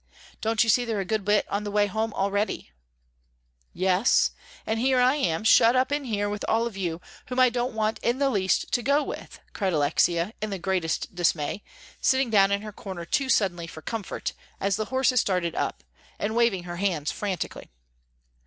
[0.41, 2.71] "Don't you see they're a good bit on the way home already?"
[3.71, 4.31] "Yes,
[4.65, 7.75] and here I am shut up in here with all of you, whom I don't
[7.75, 11.61] want in the least to go with," cried Alexia, in the greatest dismay,
[12.01, 15.83] sitting down in her corner too suddenly for comfort, as the horses started up,
[16.17, 17.69] and waving her hands frantically.